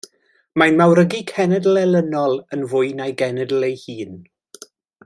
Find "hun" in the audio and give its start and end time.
3.85-4.21